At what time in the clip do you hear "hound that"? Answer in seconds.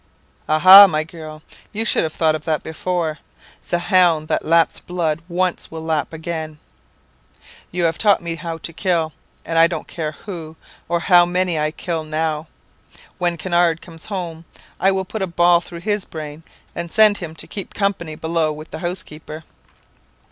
3.77-4.43